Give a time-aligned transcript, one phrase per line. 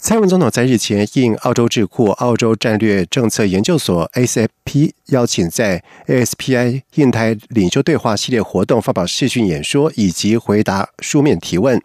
[0.00, 11.80] 蔡文总统在日前应澳洲智库澳洲战略政策研究所 ACP 邀请，在 ASPI 印太领袖对话系列活动发表视讯演说，以及回答书面提问。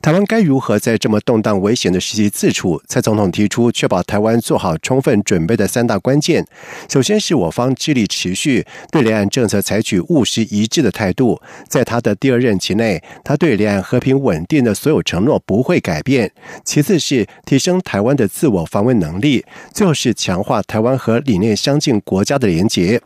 [0.00, 2.80] 台湾该如何在这么动荡危险的时期自处？
[2.88, 6.46] 蔡总统提出，确保台湾做好充分准备的三大关键。
[6.88, 11.40] 首先是我方致力持续对两岸政策采取务实一致的态度。
[11.68, 16.32] 在他的第二任期内，他对两岸和平稳定的所有承诺不会改变。
[16.64, 17.26] 其次是。
[17.50, 23.02] 提升台湾的自我防卫能力，最后是强化台湾和理念相近国家的连结。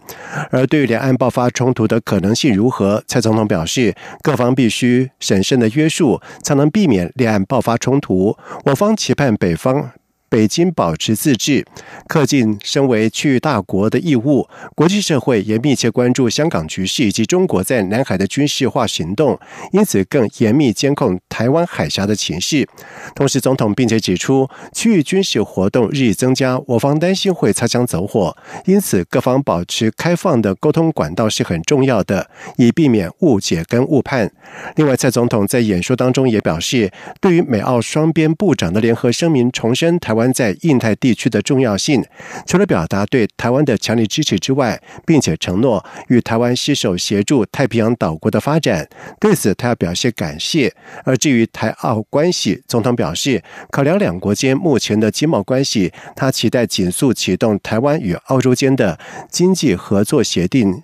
[0.50, 8.36] 而对于两岸爆发冲突的可能性如何，蔡总统表示，各方必须审慎的约束，才能避免两岸爆发冲突。
[8.66, 9.92] 我方期盼北方。
[10.28, 11.64] 北京保持自治，
[12.08, 14.48] 恪尽身为区域大国的义务。
[14.74, 19.38] 国际社会也密切关注香港局势以及中国在南海的军事化行动，
[19.70, 22.68] 因此更严密监控台湾海峡的情势。
[23.14, 34.32] 同时，总统并且指出，区域军事活动日益增加，我方担心会擦枪走火，因此各方保持开放的沟通管道是很重要的，以避免误解跟误判。
[34.74, 40.23] 另外，蔡总统在演说当中也表示，对于美澳双边部长的联合声明，重申台湾。
[40.32, 42.04] 在印太地区的重要性，
[42.46, 48.88] 除了表达对台湾的强力支持之外，并且承诺与台湾携手协助太平洋岛国的发展，
[49.20, 50.74] 对此他要表示感谢。
[51.04, 58.98] 而至于台澳关系，总统表示，考量两国间目前的经贸关系，他期待紧速启动台湾与澳洲间的
[59.30, 60.82] 经济合作协定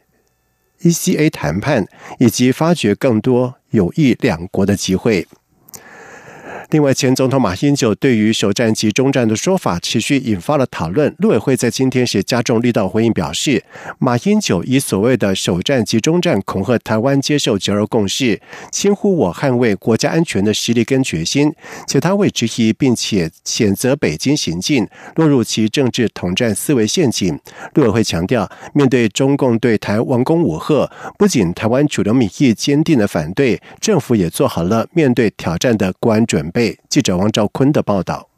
[0.83, 1.87] （ECA） 谈判，
[2.19, 5.27] 以及发掘更多有益两国的机会。
[6.71, 11.13] 另外，前总统马英九对于首战及中战的说法持续引发了讨论。
[11.19, 13.65] 陆委会在今天是加重力道回应，表示
[13.99, 18.41] 马英九以所谓的首战及中战恐吓台湾接受九二共识，
[18.71, 21.53] 轻忽我捍卫国家安全的实力跟决心，
[21.89, 27.37] 且他未质疑并且谴责北京行径，落入其政治统战思维陷阱。
[27.75, 36.60] 陆委会强调，面对中共对台王攻武吓，不仅台湾主流民意坚定的反对，政府也做好了面对挑战的国安准备。
[36.89, 38.29] 记者王兆坤的报道：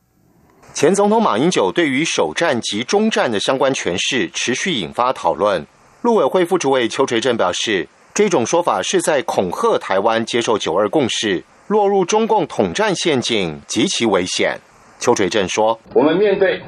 [0.75, 5.67] 前总统马英九对于首战及中战的相关诠释持续引发讨论。
[6.03, 14.59] 陆委会副主委邱垂正表示，这种说法是在恐吓台湾接受九二共识，落入中共统战陷阱，极其危险。
[14.99, 16.61] 邱垂正说：“我们面对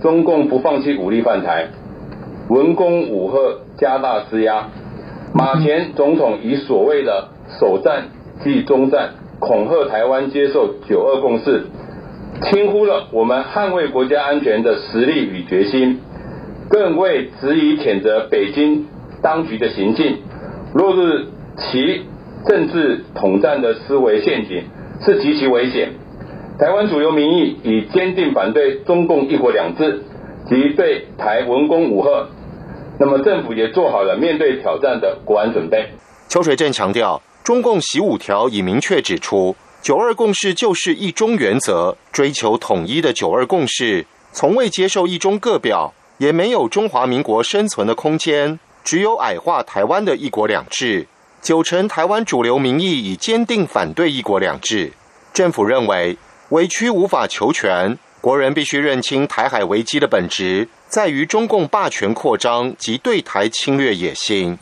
[0.00, 1.68] 中共不放弃武力犯台，
[2.48, 3.38] 文攻武吓，
[3.78, 4.68] 加大施压。
[5.34, 7.28] 马前总统以所谓的
[7.60, 8.08] 首战
[8.42, 11.66] 即中战。”恐吓台湾接受九二共识，
[12.42, 16.00] 轻忽了我们捍卫国家安全的实力与决心，
[16.68, 18.86] 更为质疑谴责北京
[19.22, 20.18] 当局的行径，
[20.74, 22.02] 落入其
[22.46, 24.64] 政治统战的思维陷阱，
[25.04, 25.90] 是极其危险。
[26.58, 30.02] 台湾主流民意已坚定反对中共一国两制
[30.48, 32.26] 及对台文攻武吓，
[32.98, 35.90] 那么政府也做好了面对挑战的国安准备。
[36.28, 37.22] 邱水正强调。
[37.48, 51.08] 中共习五条已明确指出，九二共识就是一中原则，追求统一的九二共识，从未接受一中各表，也没有中华民国生存的空间，只有矮化台湾的一国两制。
[51.40, 54.92] 九成台湾主流民意已坚定反对一国两制。
[55.32, 56.18] 政府认为，
[56.50, 64.58] 委屈无法求全，国人必须认清台海危机的本质，在于中共霸权扩张及对台侵略野心。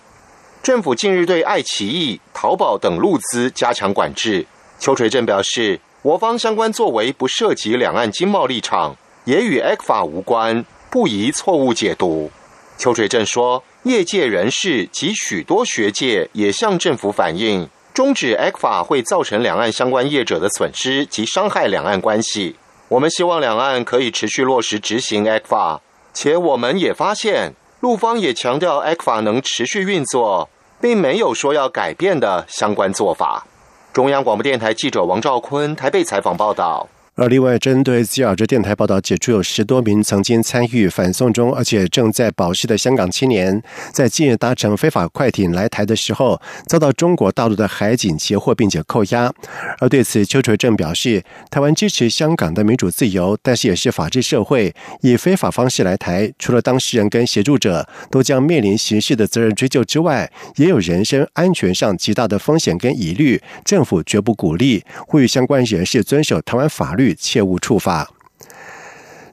[0.67, 4.45] 政府近日对爱奇艺、淘宝等路资加强管制。
[4.81, 8.97] 邱垂正表示，我方相关作为不涉及两岸经贸立场，
[9.27, 12.33] 也与 A 法无关，不宜错误解读。
[12.77, 22.57] 邱垂正说，业界人士及许多学界也向政府反映，终止 A 法会造成两岸相关业者的损失及伤害两岸关系。
[22.89, 25.81] 我们希望两岸可以持续落实执行 A 法，
[26.13, 30.51] 且我们也发现，陆方也强调 A 法能持续运作。
[30.81, 33.47] 并没有说要改变的相关做法。
[33.93, 36.89] 中央广播电台记者王兆坤台北采访报道。
[37.19, 49.33] 而另外，针对自由之电台报道指出，有十多名曾经参与反送中而且正在保释的香港青年，在近日搭乘非法快艇来台的时候，遭到中国大陆的海警截获并且扣押。
[49.79, 67.06] 而对此，邱垂正表示，台湾支持香港的民主自由，但是也是法治社会，以非法方式来台，除了当事人跟协助者都将面临刑事的责任追究之外，也有人身安全上极大的风险跟疑虑，政府绝不鼓励，呼吁相关人士遵守台湾法律。
[67.15, 68.11] 切勿触发。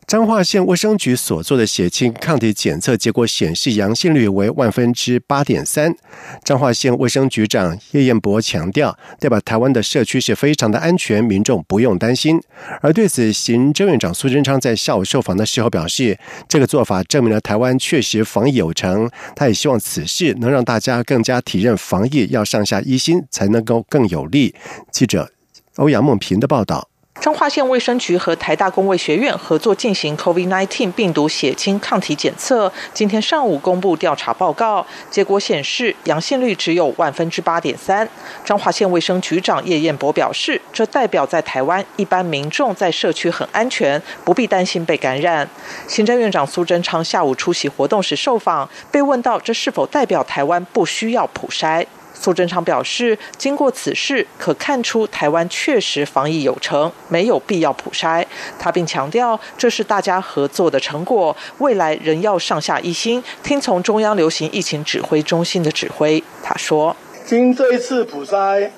[0.05, 5.95] 彰化县卫生局所做的血清抗体检测结果显示，阳性率为万分之八点三。
[6.43, 12.39] 彰化县卫生局长叶彦博强调，代表台湾的社区是非常的安全，民众不用担心。
[12.81, 19.09] 而对此，行政院长苏贞昌在下午受访的时候表示，这个做法证明了台湾确实防疫有成。
[19.37, 24.53] 他也希望此事能让大家更加体认防疫要上下一心，才能够更有利。
[24.91, 25.31] 记者
[25.77, 26.92] 欧阳梦平的报道。
[27.21, 38.07] 彰化县卫生局和台大公卫学院合作进行 COVID-19 病毒血清抗体检测，今天上午公布调查报告，结果显示阳性率只有万分之八点三。
[38.43, 45.47] 彰化县卫生局长叶彦博表示，这代表在台湾一般民众在社区很安全，不必担心被感染。
[45.87, 51.85] 行政院长苏贞昌下午出席活动时受访，被问到这是否代表台湾不需要普筛。
[52.23, 58.25] 苏贞昌表示，经过此事，可看出台湾确实防疫有成，没有必要普筛。
[58.57, 66.23] 他并强调，这是大家合作的成果，未来仍要上下一心，听从中央流行疫情指挥中心的指挥。
[66.41, 66.95] 他说
[67.27, 68.69] ：“经这一次普筛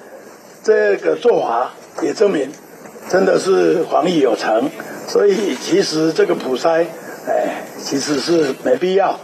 [0.63, 1.71] 这个做法，
[2.01, 2.51] 也证明
[3.07, 4.67] 真的是防疫有成，
[5.07, 6.83] 所以其实这个普筛，
[7.27, 9.19] 哎，其实是没必要。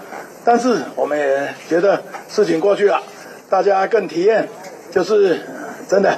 [0.45, 3.01] 但是我们也觉得事情过去了。”
[3.51, 4.48] 大家更体验，
[4.92, 5.42] 就是
[5.89, 6.18] 真的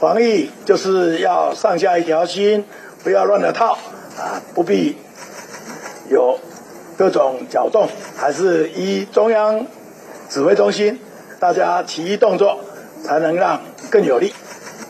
[0.00, 2.64] 防疫就是要上下一条心，
[3.04, 3.74] 不要乱了套
[4.18, 4.40] 啊！
[4.54, 4.96] 不必
[6.08, 6.38] 有
[6.96, 7.86] 各种搅动，
[8.16, 9.66] 还是依中央
[10.30, 10.98] 指挥中心，
[11.38, 12.58] 大家齐一动作，
[13.04, 13.60] 才能让
[13.90, 14.32] 更有力。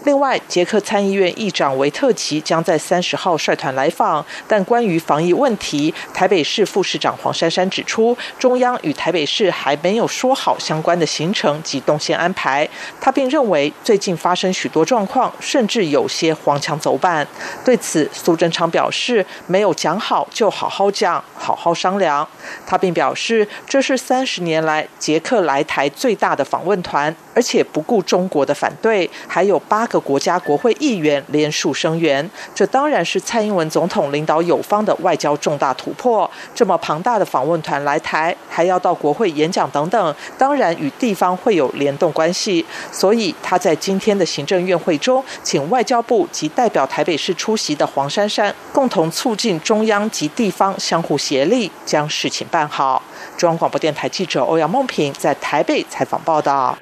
[0.04, 12.66] 另外，捷克参议院议长维特奇将在三十号率团来访，但关于防疫问题，台北市副市长黄珊珊指出，中央与台北市还没有说好相关的行程及动线安排。
[12.98, 17.26] 他并认为，最近发生许多状况，甚至有些黄墙走板。
[17.62, 22.26] 对此，苏贞昌表示，没有讲好就好好讲，好好商量。
[22.66, 29.86] 他并表示，这是三十年来捷克来台最大的访问团，而且不顾中国的反对，还有八。
[29.86, 36.30] 个国家国会议员联署声援，这当然是蔡英文总统领导有方的外交重大突破。
[36.54, 42.64] 这么庞大的访问团来台，还要到国会演讲等等，当然与地方会有联动关系。
[42.92, 53.02] 所以他在今天的行政院会中，请外交部及代表台北市出席的黄珊珊，共同促进中央及地方相互协力，将事情办好。
[53.36, 56.78] 中央广播电台记者欧阳梦平在台北采访报道。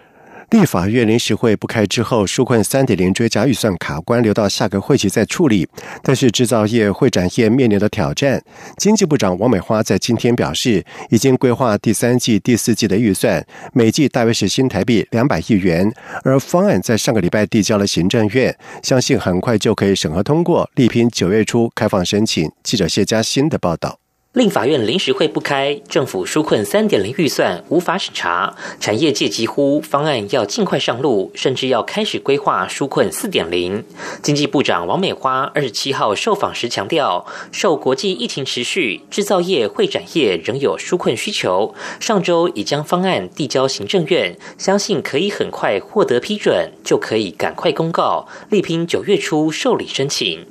[0.51, 5.69] 立法院临时会不开之后，纾困三点零追加预算卡关，留到下个会期再处理。
[6.03, 8.43] 但是制造业、会展业面临的挑战，
[8.79, 15.93] 经济部长王美花在今天表示，已经规划第三季、第四季的预算，每季大约是新台币两百亿元。
[16.25, 22.51] 而方案在上个礼拜递交了行政院，相信很快就可以审核通过，力拼九月初开放申请。
[22.63, 23.99] 记者谢佳欣的报道。
[24.35, 33.83] 令法院临时会不开，政府纾困三点零预算无法审查，产业界急呼方案要尽快上路，甚至要开始规划纾困四点零。
[34.23, 41.75] 经济部长王美花二十七号受访时强调，受国际疫情持续，制造业、会展业仍有纾困需求。
[41.99, 50.47] 上周已将方案递交行政院，相信可以很快获得批准，就可以赶快公告，力拼九月初受理申请。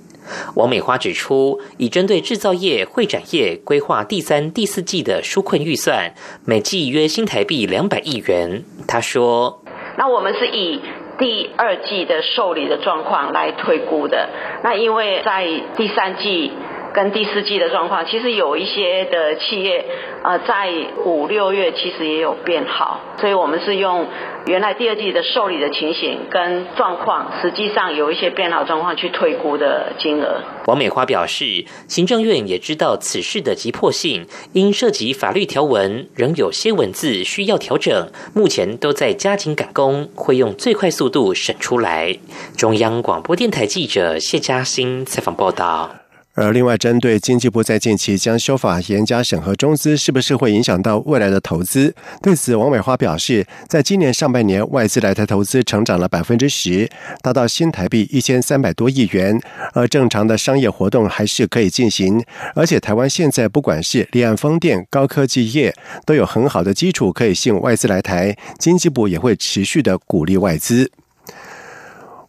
[0.55, 6.13] 王美花指出，已针对制造业、会展业规划第三、第四季的纾困预算，
[6.45, 8.63] 每季约新台币两百亿元。
[8.87, 9.61] 她说
[9.97, 10.81] ：“那我们是以
[11.17, 14.29] 第二季的受理的状况来推估的。
[14.63, 16.51] 那因为在第三季。”
[16.93, 19.85] 跟第四季的状况，其实有一些的企业，
[20.23, 20.71] 呃，在
[21.05, 24.07] 五六月其实也有变好，所以我们是用
[24.47, 30.41] 原来第二季的受理的情形跟状况，实际上有一些变好状况去推估的金额。
[30.65, 42.17] 王美花表示，行政院也知道此事的急迫性，因涉及法律条文，仍有些文字需要调整，目前都在加紧赶工，会用最快速度审出来。
[42.57, 46.06] 中央广播电台记者谢嘉欣采访报道。
[46.37, 51.95] 而另外，针对经济部在近期将修法严加审核中资，是不是会影响到未来的投资？
[52.21, 56.87] 对此，王美花表示，在今年上半年，外资来台投资成长了百分之十，
[57.23, 59.41] 达到新台币一千三百多亿元，
[59.73, 62.23] 而正常的商业活动还是可以进行。
[62.53, 65.73] 而且，台湾现在不管是离岸风电、高科技业，
[66.05, 70.91] 都有很好的基础可以吸引外资来台，经济部也会持续的鼓励外资。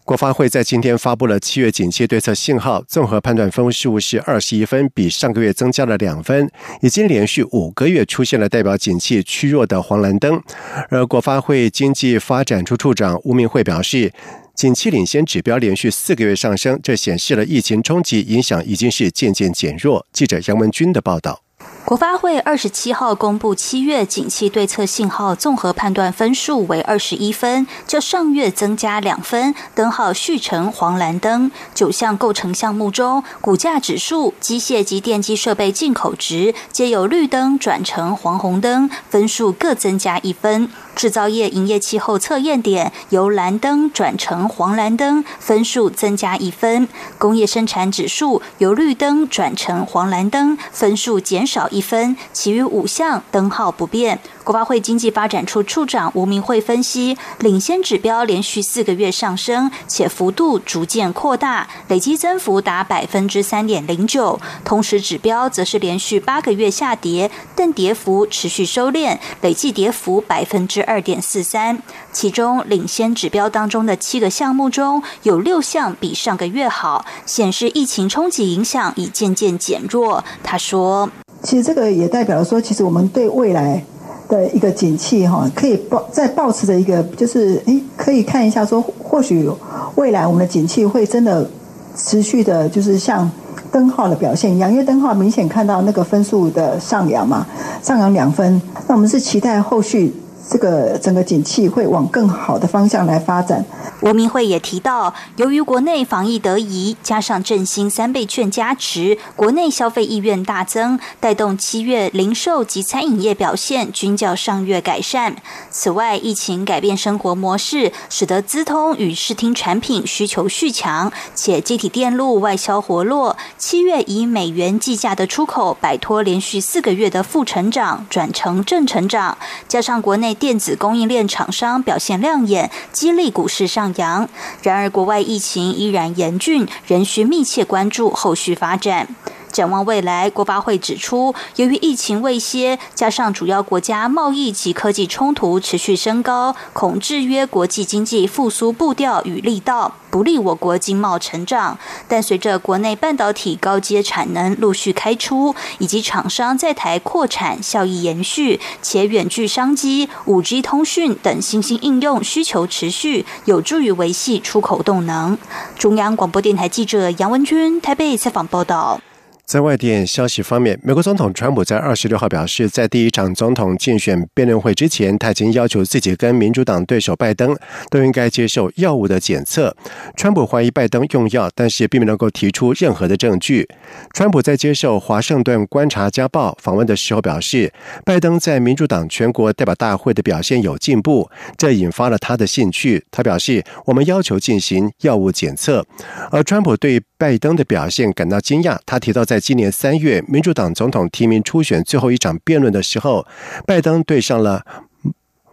[0.09, 6.51] 国发会在今天发布了七月景气对策信号，综合判断分数是二十一分，比上个月增加了两分，
[6.81, 10.43] 已经连续五个月出现了代表景气趋弱的黄蓝灯。
[10.89, 14.11] 而国发会经济发展处处长吴明慧表示，
[14.55, 20.07] 景气领先指标连续四个月上升，这显示了疫情冲击影响已经是渐渐减弱。
[20.11, 21.48] 记者杨文军的报道。
[21.89, 31.51] 国发会二十七号公布七月景气对策信号综合判断分数为二十一分，较上月增加两分，灯号续成黄蓝灯。
[31.75, 40.69] 九项构成项目中，股价指数、机械及电机设备进口值皆由绿灯转成黄红灯，分数各增加一分。
[40.99, 46.89] 制造业营业气候测验点由蓝灯转成黄蓝灯，分数增加一分；
[47.19, 52.17] 工业生产指数由绿灯转成黄蓝灯，分数减少一分。
[52.33, 54.19] 其余五项灯号不变。
[54.49, 64.41] 国发会经济发展处处长吴明慧分析，领先指标连续四个月上升，且幅度逐渐扩大，累计增幅达百分之三点零九。
[64.65, 71.83] 同时指标则是连续八个月下跌，但跌幅持续收敛，累计跌幅百分之二点四三。
[72.11, 80.25] 其中领先指标当中的七个项目中有六项比上个月好，显示疫情冲击影响已渐渐减弱。
[80.43, 81.11] 他说
[81.45, 83.85] ：“其实这个也代表说，其实我们对未来。”
[84.29, 89.49] 的一个景气哈，可以抱在保持的一个就是诶，可以看一下说，或许
[89.95, 91.49] 未来我们的景气会真的
[91.97, 93.31] 持续的，就是像
[93.73, 97.47] 灯号的表现一样，因为灯号明显看到那个分数的上扬嘛，
[97.83, 100.15] 上扬两分，那我们是期待后续。
[100.51, 103.63] 这个整个景气会往更好的方向来发展。
[104.01, 115.37] 吴明慧也提到，由于国内防疫得宜，加上振兴三倍券加持，国内消费意愿大增，带动七月零售及餐饮业表现均较上月改善。
[115.69, 123.37] 此外，疫情改变生活模式，使得资通与视听产品需求续强，且机体电路外销活络。
[123.59, 129.37] 七月以美元计价的出口摆脱连续四个月的负成长，转成正成长，
[129.67, 130.38] 加上国内。
[130.39, 134.29] 电子供应链厂商表现亮眼，激励股市上扬。
[134.63, 139.09] 然而，国外疫情依然严峻，仍需密切关注后续发展。
[139.53, 151.79] 展望未来，国发会指出，由于疫情未歇，加上主要国家贸易及科技冲突持续升高，恐制约国际经济复苏步调与力道，不利我国经贸成长。
[152.07, 165.37] 但随着国内半导体高阶产能陆续开出，以及厂商在台扩产效益延续，且远距商机、五 G 通讯等新兴应用需求持续，有助于维系出口动能。
[165.77, 169.01] 中央广播电台记者杨文君台北采访报道。
[169.49, 177.57] 在外电消息方面，美国总统川普在二十六号表示，在第一场总统竞选辩论会之前，他已经要求自己跟民主党对手拜登
[177.89, 179.75] 都应该接受药物的检测。
[180.19, 183.67] 川普怀疑拜登用药，但是并没能够提出任何的证据。
[184.13, 187.73] 川普在接受《华盛顿观察家报》访问的时候表示，
[188.05, 193.03] 拜登在民主党全国代表大会的表现有进步，这引发了他的兴趣。
[193.11, 195.87] 他表示，我们要求进行药物检测，
[196.31, 198.77] 而川普对拜登的表现感到惊讶。
[198.85, 203.27] 他提到在今年三月，民主党总统提名初选最后一场辩论的时候，
[203.67, 204.65] 拜登对上了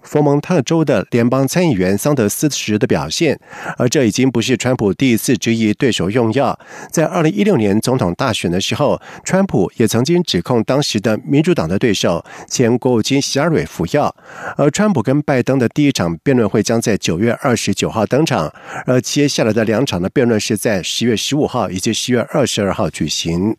[0.04, 3.40] 佛蒙特州的联邦参议员桑德斯时的表现，
[3.80, 6.60] 而这已经不是川普第一次质疑对手用药。
[6.92, 14.16] 在二零一六年总统大选的时候，川普也曾经指控当时的民主党的对手前国务卿希拉蕊服药。
[14.56, 18.54] 而川普跟拜登的第一场辩论会将在九月二十九号登场，
[18.86, 23.58] 而接下来的两场的辩论是在十月十五号以及十月二十二号举行。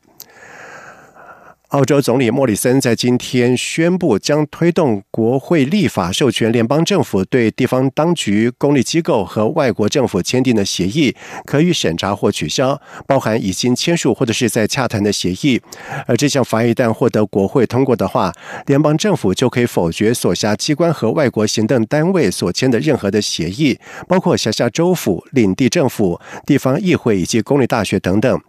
[1.76, 11.14] 澳洲总理莫里森在今天宣布，将推动国会立法授权联邦政府对地方当局、公立机构和外国政府签订的协议
[11.44, 15.60] 可予审查或取消，包含已经签署或者是在洽谈的协议。
[16.06, 18.32] 而这项法案一旦获得国会通过的话，
[18.64, 23.78] 联邦政府就可以否决所辖机关和外国行政单位所签的任何的协议，
[24.08, 28.40] 包括辖下州府、领地政府、地方议会以及公立大学等等。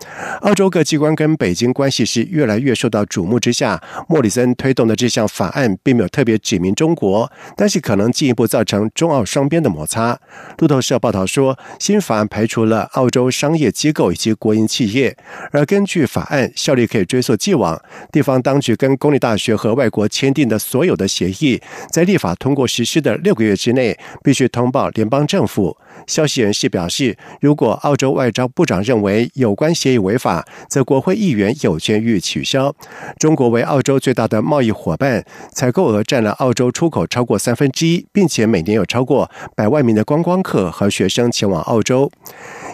[0.43, 3.05] 澳洲各机关跟北京关系是越来越受到。
[3.17, 10.19] 瞩目之下，莫里森推动的这项法案并没有特别指明中国，但是可能进一步造成中澳双边的摩擦。
[10.59, 15.17] 路透社报道说，新法案排除了澳洲商业机构以及国营企业，
[15.51, 17.81] 而根据法案，效力可以追溯既往，
[18.11, 21.59] 地方当局跟公立大学和外国签订的所有的协议，
[21.91, 25.75] 在立法通过实施的六个月之内，必须通报联邦政府。
[26.05, 32.73] 消息人士表示，如果澳洲外交部长认为有关协议违法，则国会议员有权予以取消。
[33.17, 35.23] 中国为澳洲最大的贸易伙伴，
[35.53, 42.11] 采购额占了澳洲出口超过三分之一，并且每年有超过百万名的观光客和学生前往澳洲。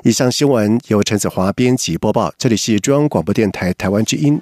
[0.04, 4.42] 以上新闻由陈子华编辑播报，这里是中央广播电台台湾之音。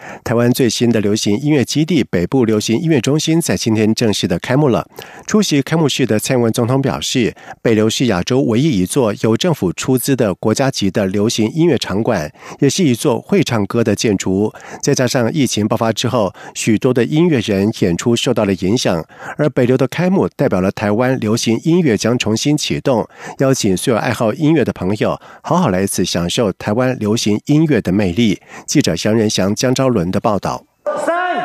[0.23, 4.87] 台湾最新的流行音乐基地北部流行音乐中心在今天正式的开幕了。
[5.25, 14.53] 出席开幕式的蔡英文总统表示，北流是亚洲唯一一座由政府出资的国家级的流行音乐场馆，也是一座会唱歌的建筑。
[14.83, 19.03] 再加上疫情爆发之后，许多的音乐人演出受到了影响，
[19.37, 23.07] 而北流的开幕代表了台湾流行音乐将重新启动，
[23.39, 26.01] 邀请所有爱好音乐的朋友好好来一次。
[26.11, 28.37] 享受台湾流行音乐的魅力。
[28.65, 30.63] 记者杨仁祥、江昭伦的报道。
[31.05, 31.35] 三、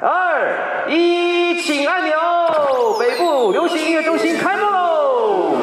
[0.00, 2.16] 二、一，请按钮。
[2.98, 5.56] 北部流行音乐中心开幕喽！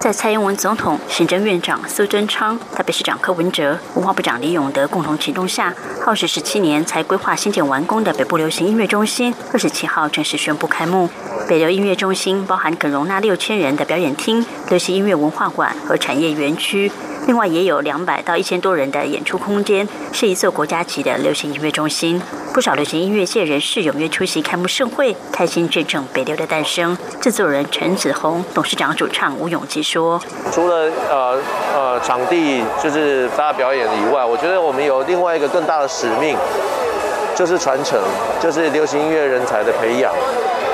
[0.00, 11.10] 在蔡英文总统、行政院长苏贞昌、台北市长柯文哲、文化部长李永德共同启动下，耗时十七年才规划新建完工的北部流行音乐中心，二十七号正式宣布开幕。
[11.48, 16.90] 北流音乐中心包含可容纳六千人的表演厅、流行音乐文化馆和产业园区，
[17.28, 22.22] 另外也有两百到一千多人的演出空间，是一座国家级的流行音乐中心。
[22.54, 26.96] 不少流行音乐界人士踊跃出席开幕盛会，开心见证北流的诞生。
[27.20, 30.18] 制作人陈子红、董事长主唱吴永基说
[30.50, 31.38] ：“除了呃
[31.74, 36.34] 呃场地就是大家表演以外，我觉得我们有另外一个更大的使命，
[37.36, 38.00] 就是传承，
[38.40, 40.10] 就是流行音乐人才的培养。”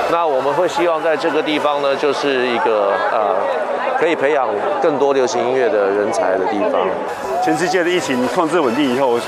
[0.09, 3.35] 那我们会希望在这个地方呢，就是一个呃，
[3.99, 4.47] 可以培养
[4.81, 6.87] 更多流行音乐的人才的地方。
[7.43, 9.19] 全世界的疫情控制稳定以后，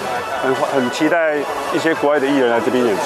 [0.42, 1.36] 很很期待
[1.74, 3.02] 一些国外的艺人来这边演出。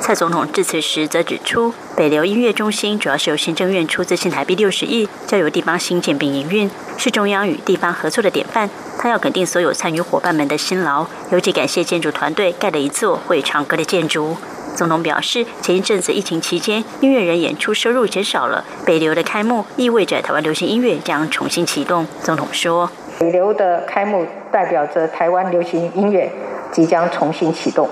[0.00, 8.70] 蔡总统致辞时则指出，北流音乐中心主要是由行政院出资新台币六十亿，交由地方新建并营运，是中央与地方合作的典范。
[8.96, 14.36] 他要肯定所有参与伙伴们的辛劳，尤其感谢建筑团队盖了一座会唱歌的建筑。
[14.78, 18.64] 总统表示，前一阵子疫情期间，音乐人演出收入减少了。
[18.86, 22.06] 北流的开幕意味着台湾流行音乐将重新启动。
[22.22, 22.88] 总统说
[23.18, 26.30] ：“北流的开幕代表着台湾流行音乐
[26.70, 27.88] 即将重新启动。”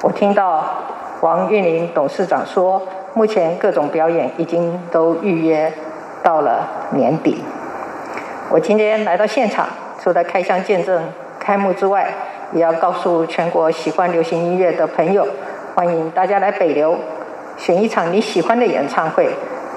[0.00, 0.64] 我听到
[1.20, 2.80] 王韵玲董事长说，
[3.12, 5.70] 目前各种表演已经都预约
[6.22, 7.44] 到了年底。
[8.48, 9.68] 我今天来到现场，
[10.02, 10.98] 除了开箱见证
[11.38, 12.10] 开幕之外，
[12.54, 15.28] 也要告诉全国喜欢流行音乐的朋友。
[15.76, 16.98] 欢迎大家来北流，
[17.58, 19.28] 选一场你喜欢的演唱会，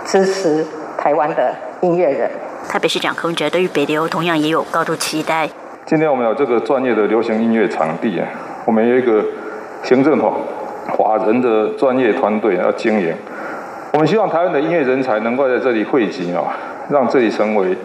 [0.06, 0.66] 支持
[0.98, 2.32] 台湾的音乐人。
[2.70, 5.50] 台北市长柯文哲对于北流同样也有高度期待。
[5.86, 8.26] 今天我们有这个专业的流行音乐场地啊，
[8.64, 9.22] 我们有一个
[9.84, 10.32] 行政华
[10.88, 13.14] 华人的专业团队要经营。
[13.92, 16.56] 我们希望台湾的音乐人才能够在这里汇集啊，
[16.90, 17.78] 让这里成为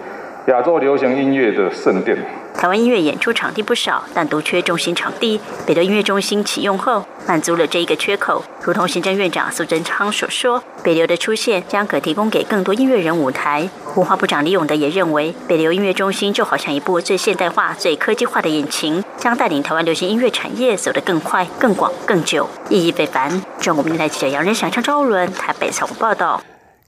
[0.46, 2.16] 亚洲流行音乐的圣殿。
[2.56, 5.38] 台湾音乐演出场地不少，但独缺中心场地。
[5.66, 8.42] 北流音乐中心启用后，满足了这一个缺口。
[8.62, 13.68] 如同行政院长苏贞昌所说，北流的出现将可提供给更多音乐人舞台。
[13.96, 23.42] 文化部长李永德也认为，北流音乐中心就好像一部最现代化、最科技化的引擎，将带领台湾流行音乐产业走得更快、更广、更久，意义非凡。
[23.60, 26.40] 中国电台记者杨仁祥、张昭伦台北采访报道。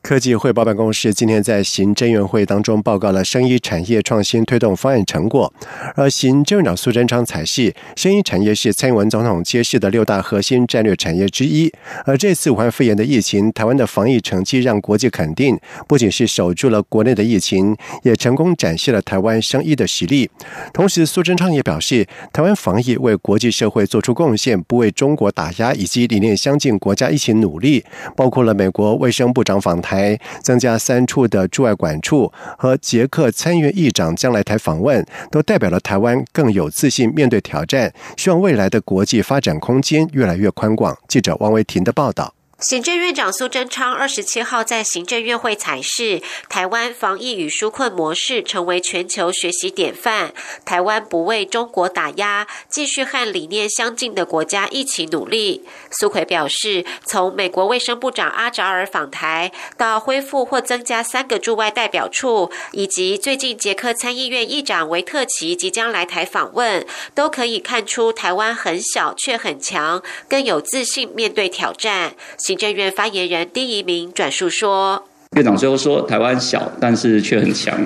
[0.07, 5.53] 科技汇报办公室今天在行政院会当中报告了生医产业创新推动方案成果，
[5.97, 11.73] 而行政院长苏贞昌采系，生医产业是蔡英文总统揭示的六大核心战略产业之一。
[12.05, 20.31] 而这次武汉肺炎的疫情，台湾的防疫成绩让国际肯定，不仅是守住了国内的疫情，也成功展现了台湾生医的实力。
[20.73, 29.96] 同时，苏贞昌也表示，台湾防疫为国际社会做出贡献，不为中国打压，以及理念相近国家一起努力，包括了美国卫生部长访台。
[29.97, 40.97] 台，增加三处的驻外管处和捷克参议院议长将来台访问，都代表了台湾更有自信面对挑战，希望未来的国际发展空间越来越宽广。
[41.09, 42.36] 记者王维婷的报道。
[42.59, 50.33] 行政院长苏贞昌二十七号在行政院会采示，台湾防疫与纾困模式成为全球学习典范。
[50.65, 55.67] 台湾不为中国打压，继续和理念相近的国家一起努力。
[55.91, 72.17] 苏奎表示，从美国卫生部长阿扎尔访台，到恢复或增加三个驻外代表处，以及最近捷克参议院议长维特奇即将来台访问，都可以看出台湾很小却很强，更有自信面对挑战。
[72.47, 75.03] 行政院发言人丁仪明转述说
[75.35, 77.77] ：“院长最后说，台湾小，但是却很强。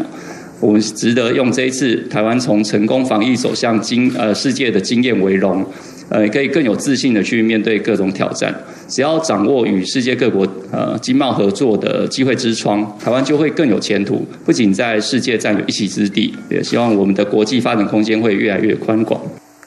[0.61, 5.65] 我们值得用这一次台湾从成功防疫走向经呃世界的经验为荣，
[6.11, 8.55] 呃，可以更有自信的去面对各种挑战。
[8.87, 14.27] 只要掌握与世界各国呃经贸合作的机会之窗，台湾就会更有前途。
[14.45, 19.19] 不仅在世界占有一席之地，也希望我们的国际发展空间会越来越宽广。”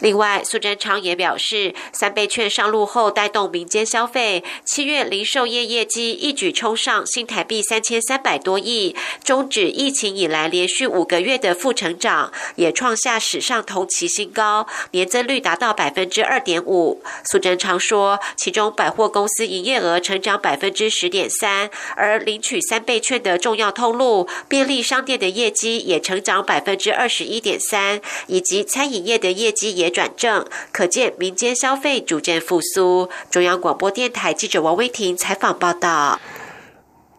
[0.03, 17.01] 另外，苏贞昌也表示，三倍券上路后带动民间消费，七月零售业业绩一举冲上新台币三千三百多亿，终止疫情以来连续五个月的负成长，也创下史上同期新高，年增率达到百分之二点五。
[17.23, 29.92] 苏贞昌说，其中百货公司营业额成长百分之十点三，而领取三倍券的重要通路便利商店的业绩也成长百分之二十一点三，以及餐饮业的业绩也。
[29.93, 33.07] 转正，可见民间消费逐渐复苏。
[33.29, 36.19] 中央广播电台记者王威婷采访报道。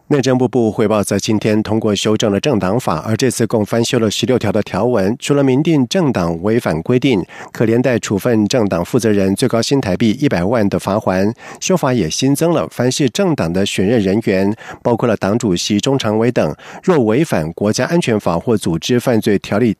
[0.09, 5.15] 内政部部汇报，在今天通过修正了政党法，而这次共翻修了十六条的条文。
[5.17, 19.75] 除了明定政党违反规定可连带处分政党负责人最高新台币一百万的罚款，修法也新增了，凡是政党的选任人员，包括了党主席、中常委等，若违反国家安全法或组织犯罪条例。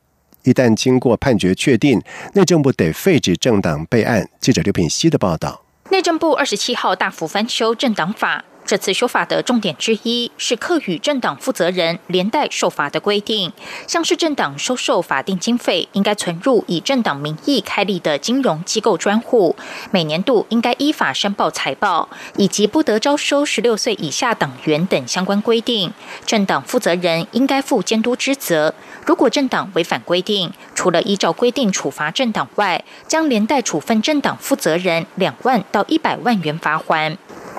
[0.46, 2.00] 一旦经过判决确定，
[2.34, 4.26] 内政部得废止政党备案。
[4.40, 5.60] 记者刘品希的报道。
[5.90, 8.44] 内政部二十七号大幅翻修政党法。
[8.66, 13.52] 这次修法的重点之一是课予政党负责人连带受罚的规定，
[13.86, 19.54] 像是政党收受法定经费，应该存入以政党名义开立的金融机构专户，
[19.92, 25.92] 每年度应该依法申报财报，以及不得招收十六岁以下党员等相关规定。
[26.24, 28.74] 政党负责人应该负监督之责，
[29.06, 37.16] 如果政党违反规定，除了依照规定处罚政党外，将连带处分政党负责人两万到一百万元罚款。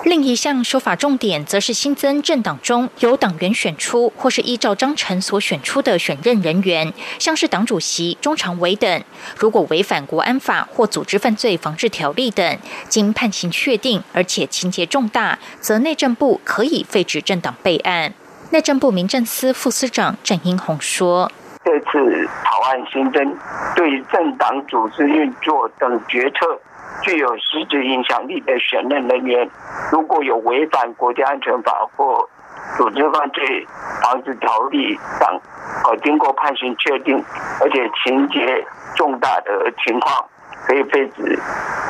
[0.08, 9.02] 另一项修法重点，则是新增政党中由党员选出或是依照章程所选出的选任人员，像是党主席、中常委等，
[9.36, 18.14] 如果违反国安法或组织犯罪防治条例等，经判刑确定，而且情节重大，则内政部可以废止政党备案。
[18.48, 21.30] 内政部民政司副司长郑英宏说
[21.62, 23.36] ：“这次草案新增
[23.76, 26.58] 对政党组织运作等决策。”
[27.02, 29.48] 具有实质影响力的选任人员，
[29.92, 32.28] 如果有违反国家安全法或
[32.76, 33.66] 组织犯罪
[34.02, 35.40] 防止条例等，
[35.84, 37.22] 呃，经过判刑确定，
[37.60, 40.24] 而且情节重大的情况，
[40.66, 41.38] 可以废止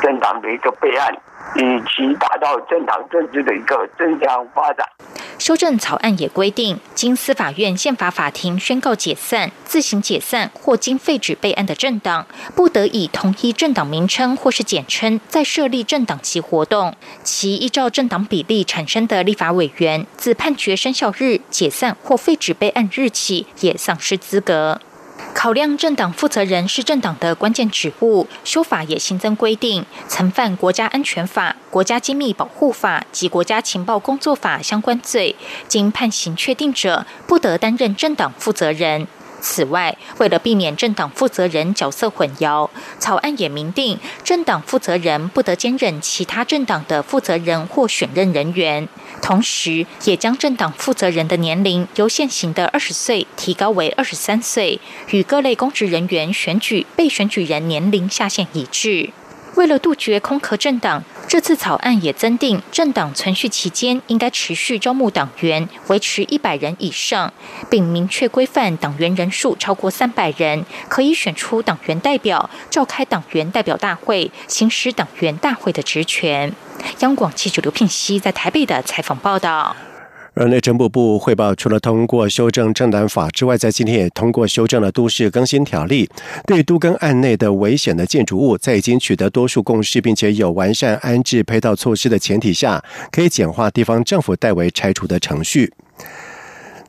[0.03, 1.15] 政党的一个备案。
[1.57, 4.87] 以其达到政党政治的一个正向发展。
[5.39, 16.95] 修正草案也规定，经司法院宪法法庭宣告解散、自行解散或经废止备案的政党，不得以同一政党名称或是简称再设立政党及活动。
[17.23, 24.81] 其依照政党比例产生的立法委员，自判决生效日解散或废止备案日起，也丧失资格。
[25.35, 35.37] 考量政党负责人是政党的关键职务，修法也新增规定，曾犯国家安全法、国家机密保护法及国家情报工作法相关罪，
[35.69, 39.07] 经判刑确定者，不得担任政党负责人。
[39.41, 48.89] 此外，为了避免政党负责人角色混淆，草案也明定，政党负责人不得兼任其他政党的负责人或选任人员。
[49.23, 59.11] 同时，也将政党负责人的年龄由现行的二十岁提高为二十三岁，与各类公职人员选举被选举人年龄下限一致。
[59.59, 67.33] 为了杜绝空壳政党，这次草案也增订政党存续期间应该持续招募党员，维持一百人以上，
[67.69, 76.55] 并明确规范党员人数超过三百人可以选出党员代表，召开党员代表大会，行使党员大会的职权。
[77.01, 79.75] 央广记者刘聘熙在台北的采访报道。
[80.41, 86.09] 而内政部部汇报，除了通过修正政党法之外，在今天也通过修正了都市更新条例，
[86.47, 95.73] 对都更案内的危险的建筑物，在已经取得多数共识，并且有完善安置配套措施的前提下，可以简化地方政府代为拆除的程序。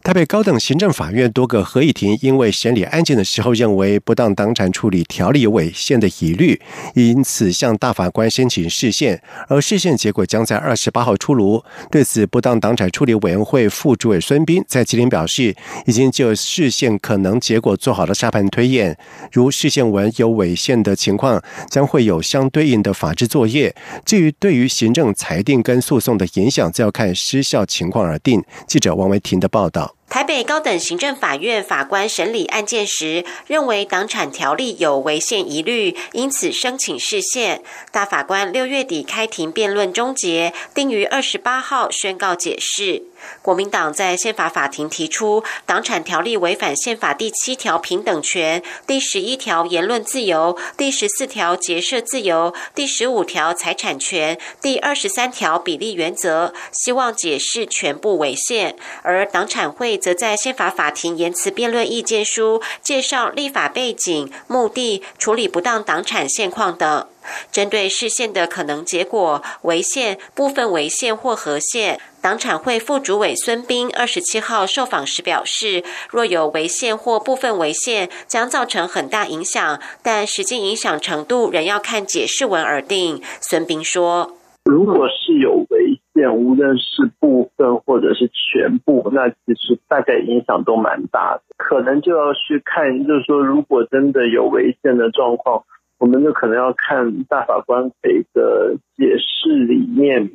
[0.01, 6.59] 台北高等行政法院多个合议庭因为审理案件的时候认为不当党产处理条例违宪的疑虑，
[6.95, 11.63] 因此向大法官申请释宪，而释宪结果将在二十八号出炉。
[11.91, 18.97] 对此，不当党产处理委员会副主委孙斌在吉林表示，已经就释宪可能结果做好了沙盘推演，
[19.31, 23.75] 如释宪文有违宪的情况，将会有相对应的法制作业。
[24.03, 28.41] 至于对于行政裁定跟诉讼的影响，则要看失效情况而定。
[28.65, 29.98] 记者王维婷的报道。
[30.10, 37.62] 台北高等行政法院法官审理案件时，认为党产条例有违宪疑虑，因此申请释宪。
[37.91, 43.04] 大法官六月底开庭辩论终结，定于二十八号宣告解释。
[43.41, 58.75] 国民党在宪法法庭提出，党产条例违反宪法第七条平等权、第十一条言论自由、第十四条结社自由、第十五条财产权、第二十三条比例原则，希望解释全部违宪。
[59.03, 67.08] 而党产会则在宪法法庭言辞辩论意见书介绍立法背景、目的、处理不当党产现况等。
[67.51, 83.21] 针对释宪的可能结果，违宪、部分违宪或合宪，党产会副主委孙斌二十七号受访时表示，若有违宪或部分违宪，将造成很大影响，但实际影响程度仍要看解释文而定。
[83.39, 84.34] 孙斌说
[84.65, 95.63] ：“如果是有违宪，无论是部分或者是全部，那其实大概影响都蛮大的，可能就要去看，就是说，如果真的有违宪的状况。”
[95.99, 100.32] 我们就可能要看大法官给的解释里面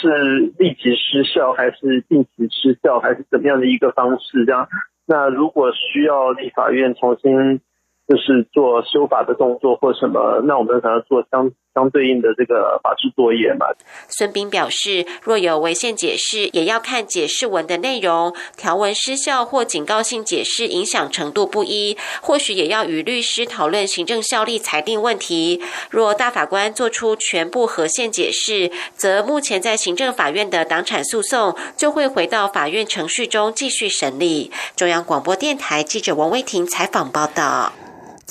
[0.00, 4.44] 是立即失效还是定期失效，还是怎么样的一个方式？
[4.46, 4.68] 这样，
[5.06, 7.60] 那如果需要立法院重新。
[8.08, 13.66] 就是做修法的动作或什么，那我们可能做相相对应的这个法制作业嘛。
[14.08, 25.62] 孙斌表示，若有违宪解释，也要看解释文的内容，条文失效或警告性解释影响程度不一，或许也要与律师讨论行政效力裁定问题。
[25.90, 34.50] 若大法官做出全部合宪解释，则目前在行政法院的党产诉讼就会回到法院程序中继续审理。
[34.74, 37.72] 中央广播电台记者王威婷采访报道。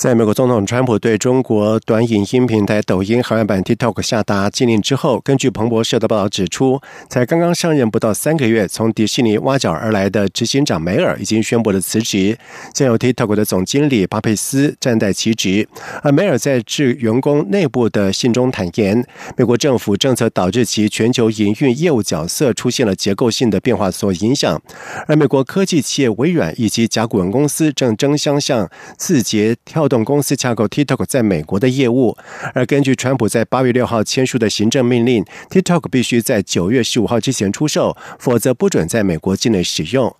[0.00, 12.38] 在美国总统川普对中国短影音平台抖音海外版 TikTok 下达禁令之后，根据彭博社的报道指出，才刚刚上任不到三个月，从迪士尼挖角而来的执行长梅尔已经宣布了辞职，
[12.72, 15.68] 将由 TikTok 的总经理巴佩斯暂代其职。
[16.02, 19.04] 而梅尔在致员工内部的信中坦言，
[19.36, 24.58] 美国政府政策导致其全球营运业务角色出现了结构性的变化所影响，
[25.06, 29.89] 而美国科技企业微软以及甲骨文公司正争相向字节跳。
[29.90, 32.16] 动公司架构 TikTok 在美国的业务，
[32.54, 40.16] 而根据川普在八月六号签署的行政命令，TikTok 必须在九月十五号之前出售，否则不准在美国境内使用。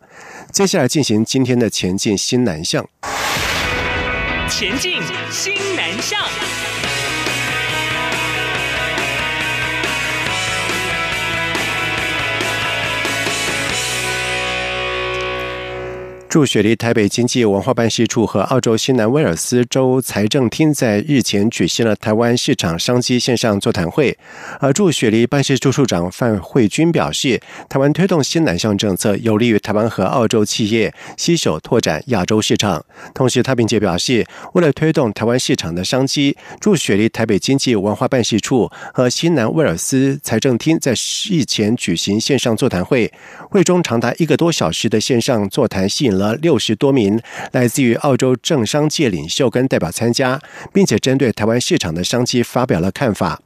[0.53, 2.87] 接下来进行今天的前进新南向。
[4.51, 6.21] 前进新南向。
[16.31, 24.17] 驻雪梨台北经济文化办事处和澳洲新南威尔斯州财政厅在日前举行了台湾市场商机线上座谈会。
[24.61, 32.85] 而驻雪梨办事处处长范慧君表示，台湾推动新南向政策有利于台湾和澳洲企业携手拓展亚洲市场。
[33.13, 40.93] 同时，他并且表示，为了推动台湾市场的商机，驻雪梨台北经济文化办事处和新南威尔斯财政厅在
[41.29, 43.13] 日前举行线上座谈会，
[43.51, 46.20] 会中长达一个多小时的线上座谈吸引。
[46.21, 50.41] 了六十多名来自于澳洲政商界领袖跟代表参加，
[50.73, 53.41] 并且针对台湾市场的商机发表了看法。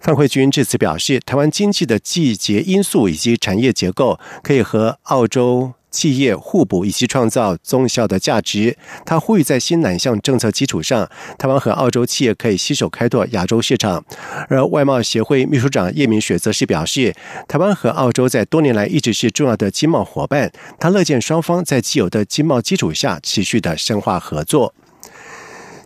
[0.00, 5.74] 范慧君这次表示，台湾经济的季节因素以及产业结构可以和澳洲。
[5.90, 8.76] 企业互补以及创造综效的价值。
[9.04, 14.04] 他呼吁在新南向政策基础上，台湾和澳洲企业可以携手开拓亚洲市场。
[14.48, 17.14] 而外贸协会秘书长叶明雪则是表示，
[17.46, 24.74] 台湾和澳洲在多年来一直是重要的经贸伙伴，他乐见双方在既有的经贸基础下持续的深化合作。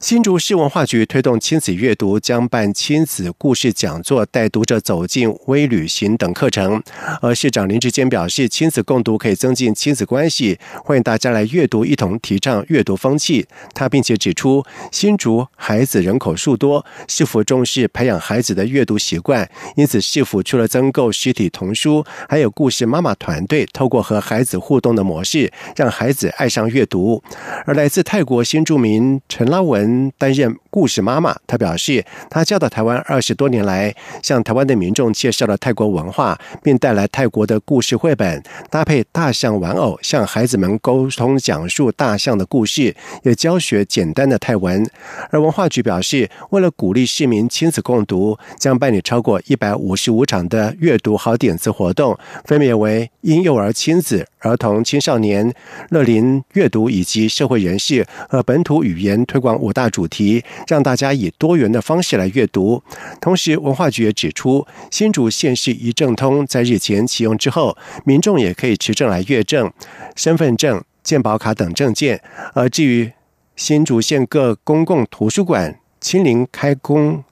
[0.02, 6.82] 新竹市文化局推动亲子阅读，将办亲子故事讲座，带读者走进微旅行等课程。
[7.20, 13.46] 而市长林志坚表示，亲子共读可以增进亲子关系，欢迎大家来阅读，一同提倡阅读风气。
[13.74, 27.22] 他并且指出，新竹孩子人口数多，市府重视培养孩子的阅读习惯，因此市府除了增购实体童书，还有故事妈妈团队，透过和孩子互动的模式，让孩子爱上阅读。
[27.64, 29.91] 而来自泰国新住民陈拉文。
[30.18, 44.88] 担任故事妈妈，她表示，她嫁到台湾二十多年来，向台湾的民众介绍了泰国文化，并带来泰国的故事绘本，搭配大象玩偶，向孩子们沟通讲述大象的故事，也教学简单的泰文。
[45.31, 55.55] 而文化局表示，为了鼓励市民亲子共读，将办理超过一百五十五场的阅读好点子活动，分别为婴幼儿亲子、儿童青少年、
[55.90, 59.92] 乐龄阅读以及社会人士和本土语言推广五大。
[59.92, 62.83] 主题，让大家以多元的方式来阅读。
[63.20, 67.76] 同时，文化局也指出，新竹县市一证通在日前启用之后，
[68.07, 69.70] 民众也可以持证来阅证、
[70.16, 72.22] 身份证、健保卡等证件。
[72.55, 73.12] 而至于
[73.55, 77.22] 新竹县各公共图书馆亲临开工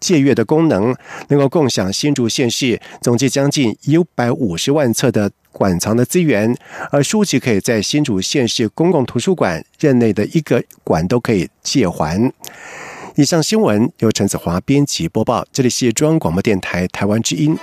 [0.00, 0.96] 借阅的功能，
[1.28, 5.30] 能够共享新竹县市总计将近一百五十万册的。
[5.52, 6.56] 馆藏的资源，
[6.92, 12.32] 而书籍可以在新竹县市公共图书馆任内的一个馆都可以借还。
[13.16, 17.58] 以上新闻由陈子华编辑播报，这里是中央广播电台台湾之音。